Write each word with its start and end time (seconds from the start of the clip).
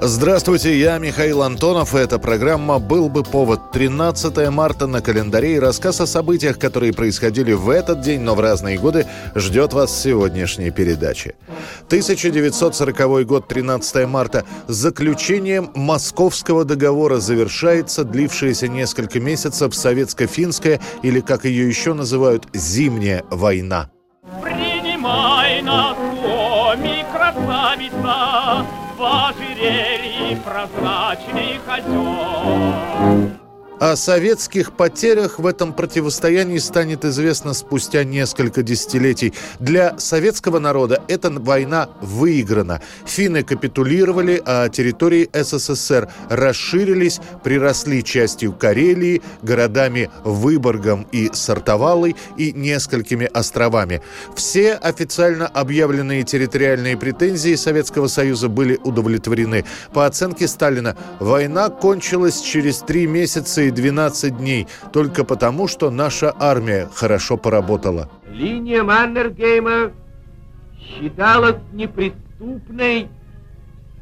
Здравствуйте, 0.00 0.78
я 0.78 0.96
Михаил 0.98 1.42
Антонов, 1.42 1.92
и 1.92 1.98
эта 1.98 2.20
программа 2.20 2.78
«Был 2.78 3.08
бы 3.08 3.24
повод» 3.24 3.72
13 3.72 4.48
марта 4.48 4.86
на 4.86 5.02
календаре 5.02 5.56
и 5.56 5.58
рассказ 5.58 6.00
о 6.00 6.06
событиях, 6.06 6.56
которые 6.56 6.92
происходили 6.92 7.52
в 7.52 7.68
этот 7.68 8.00
день, 8.00 8.20
но 8.20 8.36
в 8.36 8.40
разные 8.40 8.78
годы, 8.78 9.08
ждет 9.34 9.72
вас 9.72 9.90
в 9.90 10.00
сегодняшней 10.00 10.70
передаче. 10.70 11.34
1940 11.88 13.26
год, 13.26 13.48
13 13.48 14.06
марта. 14.06 14.44
Заключением 14.68 15.72
Московского 15.74 16.64
договора 16.64 17.16
завершается 17.16 18.04
длившаяся 18.04 18.68
несколько 18.68 19.18
месяцев 19.18 19.74
советско-финская, 19.74 20.80
или 21.02 21.18
как 21.18 21.44
ее 21.44 21.66
еще 21.66 21.92
называют, 21.92 22.46
«Зимняя 22.54 23.24
война». 23.30 23.90
Принимай 24.44 25.60
на 25.60 25.96
доме, 26.22 27.04
красавица, 27.12 28.64
в 28.98 29.02
ожерелье 29.04 30.36
прозрачных 30.38 31.60
озер. 31.68 33.38
О 33.80 33.94
советских 33.94 34.72
потерях 34.72 35.38
в 35.38 35.46
этом 35.46 35.72
противостоянии 35.72 36.58
станет 36.58 37.04
известно 37.04 37.54
спустя 37.54 38.02
несколько 38.02 38.64
десятилетий. 38.64 39.32
Для 39.60 39.96
советского 40.00 40.58
народа 40.58 41.00
эта 41.06 41.30
война 41.30 41.88
выиграна. 42.00 42.82
Финны 43.06 43.44
капитулировали, 43.44 44.42
а 44.44 44.68
территории 44.68 45.30
СССР 45.32 46.08
расширились, 46.28 47.20
приросли 47.44 48.02
частью 48.02 48.52
Карелии, 48.52 49.22
городами 49.42 50.10
Выборгом 50.24 51.06
и 51.12 51.30
Сартовалой 51.32 52.16
и 52.36 52.52
несколькими 52.52 53.26
островами. 53.32 54.02
Все 54.34 54.74
официально 54.74 55.46
объявленные 55.46 56.24
территориальные 56.24 56.96
претензии 56.96 57.54
Советского 57.54 58.08
Союза 58.08 58.48
были 58.48 58.80
удовлетворены. 58.82 59.64
По 59.92 60.04
оценке 60.04 60.48
Сталина, 60.48 60.96
война 61.20 61.68
кончилась 61.68 62.40
через 62.40 62.78
три 62.78 63.06
месяца 63.06 63.67
12 63.70 64.36
дней 64.38 64.66
только 64.92 65.24
потому, 65.24 65.68
что 65.68 65.90
наша 65.90 66.34
армия 66.38 66.88
хорошо 66.94 67.36
поработала. 67.36 68.10
Линия 68.30 68.82
Маннергейма 68.82 69.92
считалась 70.78 71.56
неприступной 71.72 73.08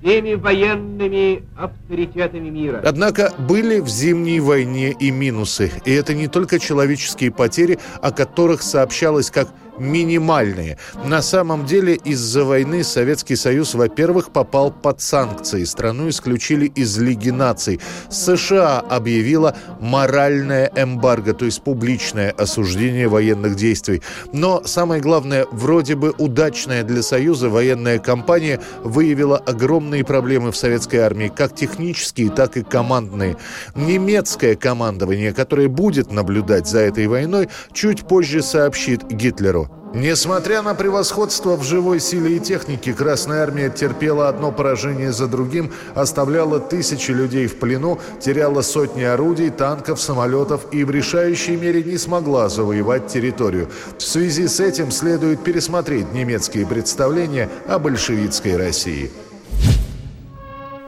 всеми 0.01 0.35
военными 0.35 1.43
авторитетами 1.57 2.49
мира. 2.49 2.83
Однако 2.85 3.33
были 3.39 3.81
в 3.81 3.89
зимней 3.89 4.41
войне 4.41 4.93
и 4.93 5.11
минусы. 5.11 5.73
И 5.85 5.93
это 5.93 6.15
не 6.15 6.29
только 6.29 6.59
человеческие 6.59 7.31
потери, 7.31 7.79
о 8.03 8.13
которых 8.13 8.63
сообщалось 8.63 9.31
как 9.31 9.49
минимальные. 9.79 10.79
На 11.05 11.23
самом 11.23 11.67
деле 11.67 11.95
из-за 11.95 12.45
войны 12.45 12.85
Советский 12.85 13.37
Союз, 13.37 13.75
во-первых, 13.75 14.31
попал 14.31 14.71
под 14.71 15.01
санкции. 15.01 15.65
Страну 15.65 16.09
исключили 16.09 16.67
из 16.67 16.99
Лиги 16.99 17.31
наций. 17.31 17.81
США 18.11 18.81
объявила 18.81 19.57
моральное 19.81 20.71
эмбарго, 20.75 21.35
то 21.35 21.45
есть 21.45 21.63
публичное 21.63 22.31
осуждение 22.31 23.09
военных 23.09 23.57
действий. 23.57 24.03
Но 24.33 24.63
самое 24.65 25.01
главное, 25.01 25.47
вроде 25.51 25.95
бы 25.95 26.15
удачная 26.19 26.83
для 26.85 27.03
Союза 27.03 27.49
военная 27.49 27.99
кампания 27.99 28.61
выявила 28.83 29.39
огромные 29.39 30.05
проблемы 30.05 30.53
в 30.53 30.57
советской 30.57 30.97
армии, 30.97 31.33
как 31.35 31.55
технические, 31.55 32.31
так 32.31 32.57
и 32.57 32.63
командные. 32.63 33.37
Немецкое 33.75 34.57
командование, 34.57 35.33
которое 35.33 35.69
будет 35.69 36.11
наблюдать 36.11 36.67
за 36.67 36.81
этой 36.81 37.07
войной, 37.07 37.49
чуть 37.73 38.07
позже 38.07 38.43
сообщит 38.43 39.05
Гитлеру. 39.09 39.66
Несмотря 39.95 40.61
на 40.61 40.75
превосходство 40.75 41.57
в 41.57 41.63
живой 41.63 42.01
силе 42.01 42.37
и 42.37 42.39
технике, 42.41 42.93
Красная 42.93 43.43
Армия 43.43 43.71
терпела 43.71 44.29
одно 44.29 44.53
поражение 44.53 45.11
за 45.11 45.27
другим, 45.27 45.73
оставляла 45.95 46.61
тысячи 46.61 47.13
людей 47.13 47.47
в 47.47 47.57
плену, 47.57 47.99
теряла 48.21 48.61
сотни 48.61 49.05
орудий, 49.05 49.49
танков, 49.49 49.99
самолетов 49.99 50.67
и 50.71 50.85
в 50.85 50.91
решающей 50.91 51.57
мере 51.57 51.83
не 51.83 51.97
смогла 51.97 52.51
завоевать 52.51 53.07
территорию. 53.07 53.71
В 53.97 54.03
связи 54.03 54.49
с 54.49 54.61
этим 54.61 54.91
следует 54.91 55.43
пересмотреть 55.43 56.13
немецкие 56.13 56.67
представления 56.67 57.49
о 57.67 57.79
большевистской 57.79 58.59
России. 58.59 59.11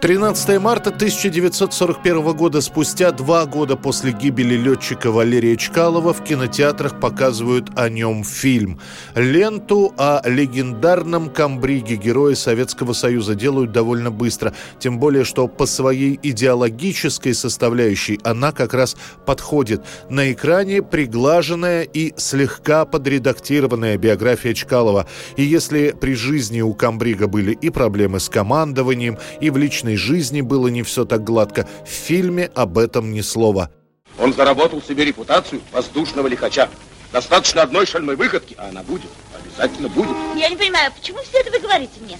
13 0.00 0.60
марта 0.60 0.90
1941 0.90 2.36
года, 2.36 2.60
спустя 2.60 3.10
два 3.10 3.46
года 3.46 3.74
после 3.74 4.12
гибели 4.12 4.54
летчика 4.54 5.10
Валерия 5.10 5.56
Чкалова, 5.56 6.14
в 6.14 6.22
кинотеатрах 6.22 7.00
показывают 7.00 7.70
о 7.74 7.88
нем 7.88 8.22
фильм. 8.22 8.78
Ленту 9.16 9.92
о 9.96 10.22
легендарном 10.24 11.30
комбриге 11.30 11.96
героя 11.96 12.36
Советского 12.36 12.92
Союза 12.92 13.34
делают 13.34 13.72
довольно 13.72 14.12
быстро, 14.12 14.54
тем 14.78 15.00
более, 15.00 15.24
что 15.24 15.48
по 15.48 15.66
своей 15.66 16.16
идеологической 16.22 17.34
составляющей 17.34 18.20
она 18.22 18.52
как 18.52 18.74
раз 18.74 18.96
подходит. 19.26 19.82
На 20.08 20.30
экране 20.30 20.80
приглаженная 20.80 21.82
и 21.82 22.14
слегка 22.16 22.84
подредактированная 22.84 23.98
биография 23.98 24.54
Чкалова. 24.54 25.08
И 25.34 25.42
если 25.42 25.90
при 25.90 26.14
жизни 26.14 26.60
у 26.60 26.72
комбрига 26.72 27.26
были 27.26 27.50
и 27.50 27.70
проблемы 27.70 28.20
с 28.20 28.28
командованием, 28.28 29.18
и 29.40 29.50
в 29.50 29.56
личной 29.56 29.87
личной 29.88 29.96
жизни 29.96 30.40
было 30.42 30.68
не 30.68 30.82
все 30.82 31.04
так 31.04 31.24
гладко. 31.24 31.66
В 31.84 31.88
фильме 31.88 32.50
об 32.54 32.78
этом 32.78 33.12
ни 33.12 33.22
слова. 33.22 33.70
Он 34.18 34.32
заработал 34.34 34.82
себе 34.82 35.04
репутацию 35.04 35.60
воздушного 35.72 36.26
лихача. 36.26 36.68
Достаточно 37.12 37.62
одной 37.62 37.86
шальной 37.86 38.16
выходки, 38.16 38.54
а 38.58 38.68
она 38.68 38.82
будет. 38.82 39.10
Обязательно 39.34 39.88
будет. 39.88 40.14
Я 40.36 40.50
не 40.50 40.56
понимаю, 40.56 40.92
почему 40.92 41.18
все 41.22 41.40
это 41.40 41.50
вы 41.50 41.60
говорите 41.60 41.92
мне? 42.00 42.18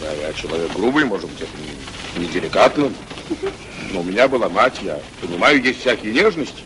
Да, 0.00 0.12
я 0.12 0.32
человек 0.32 0.72
грубый, 0.72 1.04
может 1.04 1.28
быть, 1.30 1.42
это 1.42 1.50
не, 2.18 2.24
не 2.24 2.32
деликатно. 2.32 2.90
Но 3.92 4.00
у 4.00 4.02
меня 4.02 4.26
была 4.26 4.48
мать, 4.48 4.80
я 4.82 4.98
понимаю, 5.20 5.62
есть 5.62 5.80
всякие 5.80 6.12
нежности. 6.12 6.64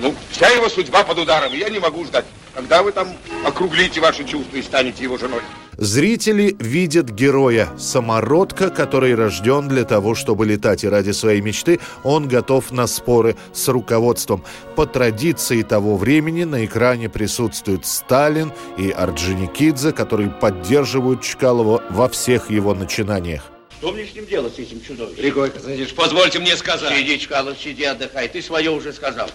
Ну, 0.00 0.14
вся 0.30 0.48
его 0.48 0.68
судьба 0.68 1.02
под 1.04 1.18
ударом, 1.18 1.52
я 1.52 1.68
не 1.68 1.80
могу 1.80 2.04
ждать, 2.04 2.24
когда 2.54 2.82
вы 2.82 2.92
там 2.92 3.08
округлите 3.44 4.00
ваши 4.00 4.24
чувства 4.24 4.56
и 4.56 4.62
станете 4.62 5.02
его 5.02 5.18
женой. 5.18 5.42
Зрители 5.80 6.56
видят 6.58 7.08
героя, 7.08 7.68
самородка, 7.78 8.68
который 8.68 9.14
рожден 9.14 9.68
для 9.68 9.84
того, 9.84 10.16
чтобы 10.16 10.44
летать, 10.44 10.82
и 10.82 10.88
ради 10.88 11.12
своей 11.12 11.40
мечты 11.40 11.78
он 12.02 12.26
готов 12.26 12.72
на 12.72 12.88
споры 12.88 13.36
с 13.52 13.68
руководством. 13.68 14.44
По 14.74 14.86
традиции 14.86 15.62
того 15.62 15.96
времени 15.96 16.42
на 16.42 16.64
экране 16.64 17.08
присутствуют 17.08 17.86
Сталин 17.86 18.52
и 18.76 18.90
Орджоникидзе, 18.90 19.92
которые 19.92 20.30
поддерживают 20.30 21.22
Чкалова 21.22 21.80
во 21.90 22.08
всех 22.08 22.50
его 22.50 22.74
начинаниях. 22.74 23.44
Что 23.78 23.92
мне 23.92 24.04
с 24.04 24.12
ним 24.16 24.26
делать, 24.26 24.56
с 24.56 24.58
этим 24.58 24.82
чудовищем? 24.82 25.22
Григорий 25.22 25.52
Константинович, 25.52 25.94
позвольте 25.94 26.40
мне 26.40 26.56
сказать. 26.56 26.92
Сиди, 26.92 27.20
Чкалов, 27.20 27.56
сиди, 27.56 27.84
отдыхай. 27.84 28.26
Ты 28.26 28.42
свое 28.42 28.72
уже 28.72 28.92
сказал. 28.92 29.30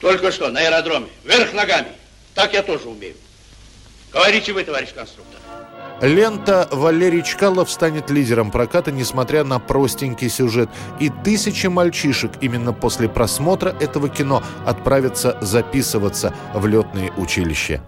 Только 0.00 0.32
что, 0.32 0.48
на 0.48 0.60
аэродроме. 0.60 1.08
Вверх 1.24 1.52
ногами. 1.52 1.88
Так 2.34 2.54
я 2.54 2.62
тоже 2.62 2.88
умею. 2.88 3.16
Говорите 4.10 4.54
вы, 4.54 4.64
товарищ 4.64 4.94
конструктор. 4.94 5.43
Лента 6.00 6.68
«Валерий 6.72 7.22
Чкалов» 7.22 7.70
станет 7.70 8.10
лидером 8.10 8.50
проката, 8.50 8.90
несмотря 8.90 9.44
на 9.44 9.58
простенький 9.58 10.28
сюжет. 10.28 10.68
И 11.00 11.10
тысячи 11.24 11.66
мальчишек 11.68 12.32
именно 12.40 12.72
после 12.72 13.08
просмотра 13.08 13.74
этого 13.80 14.08
кино 14.08 14.42
отправятся 14.66 15.38
записываться 15.40 16.34
в 16.52 16.66
летные 16.66 17.12
училища. 17.16 17.82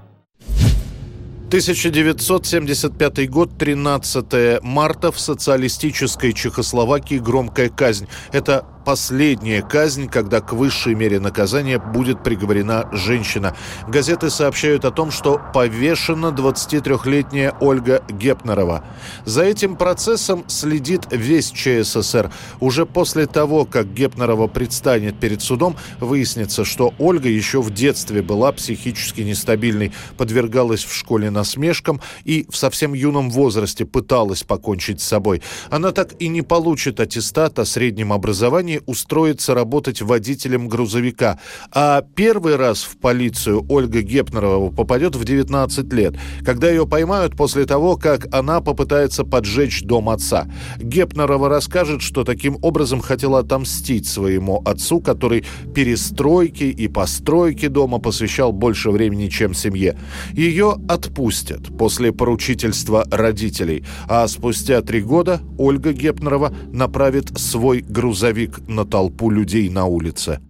1975 1.48 3.30
год, 3.30 3.56
13 3.56 4.62
марта, 4.62 5.12
в 5.12 5.20
социалистической 5.20 6.32
Чехословакии 6.32 7.18
громкая 7.18 7.68
казнь. 7.68 8.08
Это 8.32 8.66
последняя 8.86 9.62
казнь, 9.62 10.06
когда 10.08 10.40
к 10.40 10.52
высшей 10.52 10.94
мере 10.94 11.18
наказания 11.18 11.80
будет 11.80 12.22
приговорена 12.22 12.88
женщина. 12.92 13.56
Газеты 13.88 14.30
сообщают 14.30 14.84
о 14.84 14.92
том, 14.92 15.10
что 15.10 15.40
повешена 15.52 16.28
23-летняя 16.28 17.52
Ольга 17.60 18.04
Гепнерова. 18.08 18.84
За 19.24 19.42
этим 19.42 19.74
процессом 19.74 20.44
следит 20.46 21.08
весь 21.10 21.50
ЧССР. 21.50 22.30
Уже 22.60 22.86
после 22.86 23.26
того, 23.26 23.64
как 23.64 23.92
Гепнерова 23.92 24.46
предстанет 24.46 25.18
перед 25.18 25.42
судом, 25.42 25.74
выяснится, 25.98 26.64
что 26.64 26.94
Ольга 27.00 27.28
еще 27.28 27.60
в 27.60 27.74
детстве 27.74 28.22
была 28.22 28.52
психически 28.52 29.22
нестабильной, 29.22 29.92
подвергалась 30.16 30.84
в 30.84 30.94
школе 30.94 31.30
насмешкам 31.30 32.00
и 32.22 32.46
в 32.48 32.56
совсем 32.56 32.94
юном 32.94 33.30
возрасте 33.30 33.84
пыталась 33.84 34.44
покончить 34.44 35.00
с 35.00 35.08
собой. 35.08 35.42
Она 35.70 35.90
так 35.90 36.12
и 36.20 36.28
не 36.28 36.42
получит 36.42 37.00
аттестат 37.00 37.58
о 37.58 37.64
среднем 37.64 38.12
образовании, 38.12 38.75
желании 38.76 38.82
устроиться 38.86 39.54
работать 39.54 40.02
водителем 40.02 40.68
грузовика. 40.68 41.38
А 41.72 42.02
первый 42.14 42.56
раз 42.56 42.82
в 42.82 42.96
полицию 42.98 43.64
Ольга 43.68 44.02
Гепнерова 44.02 44.70
попадет 44.70 45.16
в 45.16 45.24
19 45.24 45.92
лет, 45.92 46.14
когда 46.44 46.70
ее 46.70 46.86
поймают 46.86 47.36
после 47.36 47.64
того, 47.64 47.96
как 47.96 48.26
она 48.34 48.60
попытается 48.60 49.24
поджечь 49.24 49.82
дом 49.82 50.08
отца. 50.08 50.46
Гепнерова 50.78 51.48
расскажет, 51.48 52.02
что 52.02 52.24
таким 52.24 52.58
образом 52.62 53.00
хотела 53.00 53.40
отомстить 53.40 54.06
своему 54.06 54.62
отцу, 54.64 55.00
который 55.00 55.44
перестройке 55.74 56.70
и 56.70 56.88
постройке 56.88 57.68
дома 57.68 57.98
посвящал 57.98 58.52
больше 58.52 58.90
времени, 58.90 59.28
чем 59.28 59.54
семье. 59.54 59.98
Ее 60.32 60.76
отпустят 60.88 61.76
после 61.78 62.12
поручительства 62.12 63.04
родителей, 63.10 63.84
а 64.08 64.26
спустя 64.28 64.82
три 64.82 65.00
года 65.00 65.40
Ольга 65.58 65.92
Гепнерова 65.92 66.52
направит 66.72 67.38
свой 67.38 67.80
грузовик 67.80 68.65
на 68.68 68.84
толпу 68.84 69.30
людей 69.30 69.68
на 69.68 69.86
улице. 69.86 70.40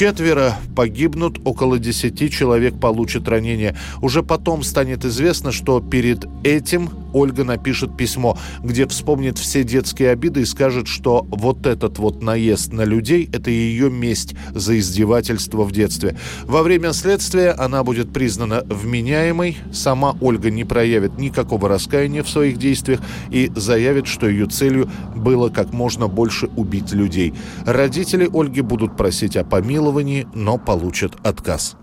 Четверо 0.00 0.56
погибнут, 0.74 1.40
около 1.44 1.78
десяти 1.78 2.30
человек 2.30 2.80
получат 2.80 3.28
ранения. 3.28 3.76
Уже 4.00 4.22
потом 4.22 4.62
станет 4.62 5.04
известно, 5.04 5.52
что 5.52 5.80
перед 5.80 6.26
этим 6.42 6.88
Ольга 7.12 7.44
напишет 7.44 7.96
письмо, 7.96 8.36
где 8.62 8.86
вспомнит 8.86 9.38
все 9.38 9.64
детские 9.64 10.10
обиды 10.10 10.42
и 10.42 10.44
скажет, 10.44 10.88
что 10.88 11.26
вот 11.30 11.66
этот 11.66 11.98
вот 11.98 12.22
наезд 12.22 12.72
на 12.72 12.84
людей– 12.84 13.28
это 13.32 13.50
ее 13.50 13.90
месть 13.90 14.34
за 14.50 14.78
издевательство 14.78 15.64
в 15.64 15.72
детстве. 15.72 16.16
Во 16.44 16.62
время 16.62 16.92
следствия 16.92 17.52
она 17.52 17.84
будет 17.84 18.12
признана 18.12 18.62
вменяемой, 18.66 19.56
сама 19.72 20.16
Ольга 20.20 20.50
не 20.50 20.64
проявит 20.64 21.18
никакого 21.18 21.68
раскаяния 21.68 22.22
в 22.22 22.28
своих 22.28 22.58
действиях 22.58 23.00
и 23.30 23.50
заявит, 23.54 24.06
что 24.06 24.28
ее 24.28 24.46
целью 24.46 24.90
было 25.16 25.48
как 25.48 25.72
можно 25.72 26.08
больше 26.08 26.48
убить 26.56 26.92
людей. 26.92 27.34
Родители 27.66 28.28
Ольги 28.32 28.60
будут 28.60 28.96
просить 28.96 29.36
о 29.36 29.44
помиловании, 29.44 30.26
но 30.34 30.58
получат 30.58 31.16
отказ. 31.22 31.76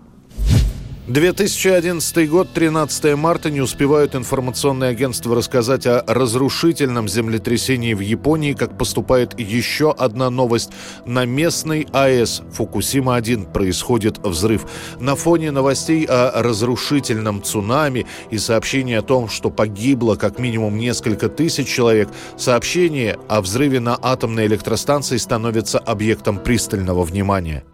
2011 1.08 2.28
год, 2.28 2.50
13 2.52 3.16
марта, 3.16 3.50
не 3.50 3.62
успевают 3.62 4.14
информационные 4.14 4.90
агентства 4.90 5.34
рассказать 5.34 5.86
о 5.86 6.04
разрушительном 6.06 7.08
землетрясении 7.08 7.94
в 7.94 8.00
Японии, 8.00 8.52
как 8.52 8.76
поступает 8.76 9.40
еще 9.40 9.90
одна 9.90 10.28
новость. 10.28 10.70
На 11.06 11.24
местной 11.24 11.88
АЭС 11.92 12.42
Фукусима-1 12.52 13.50
происходит 13.52 14.18
взрыв. 14.18 14.66
На 15.00 15.16
фоне 15.16 15.50
новостей 15.50 16.04
о 16.04 16.42
разрушительном 16.42 17.42
цунами 17.42 18.04
и 18.30 18.36
сообщений 18.36 18.98
о 18.98 19.02
том, 19.02 19.30
что 19.30 19.48
погибло 19.48 20.14
как 20.16 20.38
минимум 20.38 20.76
несколько 20.76 21.30
тысяч 21.30 21.68
человек, 21.68 22.10
сообщение 22.36 23.16
о 23.28 23.40
взрыве 23.40 23.80
на 23.80 23.98
атомной 24.02 24.44
электростанции 24.44 25.16
становится 25.16 25.78
объектом 25.78 26.38
пристального 26.38 27.02
внимания. 27.02 27.64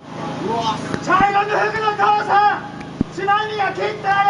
keep 3.74 4.02
that. 4.02 4.23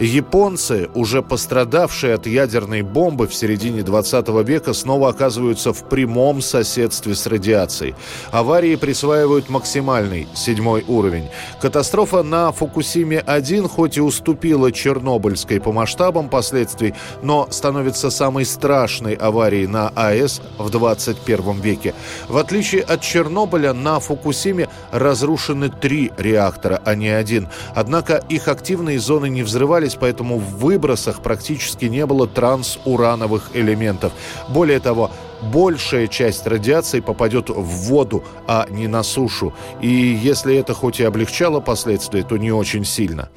Японцы, 0.00 0.88
уже 0.94 1.22
пострадавшие 1.22 2.14
от 2.14 2.26
ядерной 2.26 2.82
бомбы 2.82 3.26
в 3.26 3.34
середине 3.34 3.82
20 3.82 4.28
века, 4.46 4.72
снова 4.72 5.08
оказываются 5.08 5.72
в 5.72 5.88
прямом 5.88 6.40
соседстве 6.40 7.16
с 7.16 7.26
радиацией. 7.26 7.96
Аварии 8.30 8.76
присваивают 8.76 9.48
максимальный, 9.48 10.28
седьмой 10.34 10.84
уровень. 10.86 11.28
Катастрофа 11.60 12.22
на 12.22 12.52
Фукусиме-1 12.52 13.68
хоть 13.68 13.96
и 13.96 14.00
уступила 14.00 14.70
Чернобыльской 14.70 15.60
по 15.60 15.72
масштабам 15.72 16.28
последствий, 16.28 16.94
но 17.22 17.48
становится 17.50 18.10
самой 18.10 18.44
страшной 18.44 19.14
аварией 19.14 19.66
на 19.66 19.88
АЭС 19.88 20.42
в 20.58 20.70
21 20.70 21.60
веке. 21.60 21.92
В 22.28 22.36
отличие 22.36 22.82
от 22.82 23.00
Чернобыля, 23.00 23.72
на 23.72 23.98
Фукусиме 23.98 24.68
разрушены 24.92 25.70
три 25.70 26.12
реактора, 26.16 26.80
а 26.84 26.94
не 26.94 27.08
один. 27.08 27.48
Однако 27.74 28.22
их 28.28 28.46
активные 28.46 29.00
зоны 29.00 29.28
не 29.28 29.42
взрывались 29.42 29.87
взрывались, 29.88 29.96
поэтому 30.00 30.38
в 30.38 30.58
выбросах 30.58 31.20
практически 31.22 31.86
не 31.86 32.06
было 32.06 32.26
трансурановых 32.26 33.50
элементов. 33.54 34.12
Более 34.48 34.80
того, 34.80 35.10
большая 35.52 36.08
часть 36.08 36.46
радиации 36.46 37.00
попадет 37.00 37.50
в 37.50 37.88
воду, 37.88 38.22
а 38.46 38.66
не 38.70 38.88
на 38.88 39.02
сушу. 39.02 39.52
И 39.82 39.88
если 39.88 40.56
это 40.56 40.74
хоть 40.74 41.00
и 41.00 41.04
облегчало 41.04 41.60
последствия, 41.60 42.22
то 42.22 42.36
не 42.36 42.52
очень 42.52 42.84
сильно. 42.84 43.28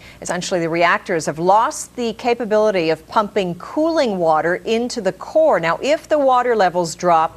Now, 5.61 5.77
if 5.81 6.07
the 6.07 6.17
water 6.17 6.55
levels 6.55 6.95
drop, 6.95 7.31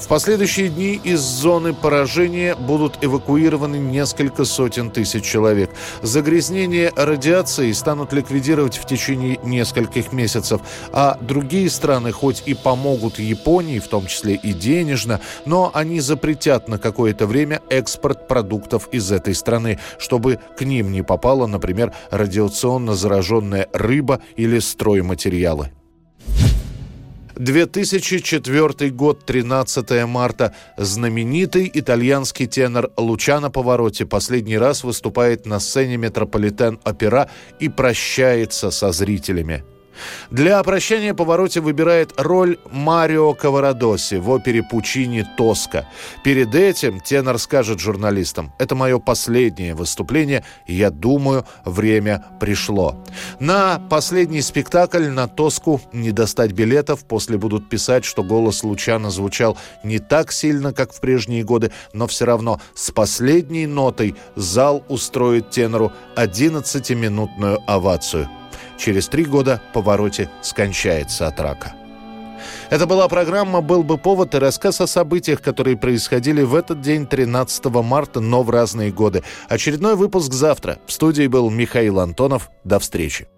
в 0.00 0.08
последующие 0.08 0.68
дни 0.68 1.00
из 1.04 1.20
зоны 1.20 1.74
поражения 1.74 2.54
будут 2.54 2.98
эвакуированы 3.02 3.76
несколько 3.76 4.44
сотен 4.44 4.90
тысяч 4.90 5.24
человек. 5.24 5.70
Загрязнение 6.02 6.92
радиацией 6.96 7.74
станут 7.74 8.12
ликвидировать 8.12 8.78
в 8.78 8.86
течение 8.86 9.38
нескольких 9.44 10.12
месяцев, 10.12 10.62
а 10.92 11.18
другие 11.20 11.68
страны 11.68 12.12
хоть 12.12 12.42
и 12.46 12.54
помогут 12.54 13.18
Японии, 13.18 13.78
в 13.78 13.88
том 13.88 14.06
числе 14.06 14.34
и 14.34 14.52
денежно, 14.52 15.20
но 15.44 15.70
они 15.74 16.00
запретят 16.00 16.68
на 16.68 16.78
какое-то 16.78 17.26
время 17.26 17.60
экспорт 17.68 18.26
продуктов 18.26 18.88
из 18.92 19.12
этой 19.12 19.34
страны, 19.34 19.78
чтобы 19.98 20.40
к 20.56 20.62
ним 20.62 20.92
не 20.92 21.02
попала, 21.02 21.46
например, 21.46 21.92
радиационно 22.10 22.94
зараженная 22.94 23.68
рыба 23.72 24.20
или 24.36 24.58
стройматериалы. 24.58 25.70
2004 27.40 28.90
год, 28.90 29.24
13 29.24 30.04
марта. 30.06 30.54
Знаменитый 30.76 31.70
итальянский 31.72 32.46
тенор 32.46 32.90
Лучано 32.98 33.50
Повороте 33.50 34.04
последний 34.04 34.58
раз 34.58 34.84
выступает 34.84 35.46
на 35.46 35.58
сцене 35.58 35.96
Метрополитен-опера 35.96 37.30
и 37.58 37.70
прощается 37.70 38.70
со 38.70 38.92
зрителями. 38.92 39.64
Для 40.30 40.62
прощания 40.62 41.14
Повороте 41.14 41.60
выбирает 41.60 42.12
роль 42.16 42.58
Марио 42.70 43.34
Каварадоси 43.34 44.16
в 44.16 44.30
опере 44.30 44.62
Пучини 44.62 45.26
«Тоска». 45.36 45.86
Перед 46.24 46.54
этим 46.54 47.00
тенор 47.00 47.38
скажет 47.38 47.80
журналистам 47.80 48.52
«Это 48.58 48.74
мое 48.74 48.98
последнее 48.98 49.74
выступление, 49.74 50.44
я 50.66 50.90
думаю, 50.90 51.44
время 51.64 52.24
пришло». 52.38 52.96
На 53.38 53.78
последний 53.90 54.42
спектакль 54.42 55.08
на 55.08 55.28
«Тоску» 55.28 55.80
не 55.92 56.12
достать 56.12 56.52
билетов, 56.52 57.04
после 57.04 57.38
будут 57.38 57.68
писать, 57.68 58.04
что 58.04 58.22
голос 58.22 58.62
Лучана 58.62 59.10
звучал 59.10 59.56
не 59.84 59.98
так 59.98 60.32
сильно, 60.32 60.72
как 60.72 60.92
в 60.92 61.00
прежние 61.00 61.44
годы, 61.44 61.72
но 61.92 62.06
все 62.06 62.24
равно 62.24 62.60
с 62.74 62.90
последней 62.90 63.66
нотой 63.66 64.14
зал 64.36 64.84
устроит 64.88 65.50
тенору 65.50 65.92
11-минутную 66.16 67.58
овацию– 67.66 68.28
Через 68.80 69.08
три 69.08 69.26
года 69.26 69.60
Повороте 69.74 70.30
скончается 70.40 71.26
от 71.26 71.38
рака. 71.38 71.74
Это 72.70 72.86
была 72.86 73.08
программа 73.08 73.60
«Был 73.60 73.82
бы 73.82 73.98
повод» 73.98 74.34
и 74.34 74.38
рассказ 74.38 74.80
о 74.80 74.86
событиях, 74.86 75.42
которые 75.42 75.76
происходили 75.76 76.40
в 76.40 76.54
этот 76.54 76.80
день, 76.80 77.06
13 77.06 77.66
марта, 77.66 78.20
но 78.20 78.42
в 78.42 78.48
разные 78.48 78.90
годы. 78.90 79.22
Очередной 79.50 79.96
выпуск 79.96 80.32
завтра. 80.32 80.78
В 80.86 80.92
студии 80.92 81.26
был 81.26 81.50
Михаил 81.50 82.00
Антонов. 82.00 82.50
До 82.64 82.78
встречи. 82.78 83.28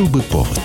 Был 0.00 0.08
бы 0.08 0.22
повод. 0.22 0.59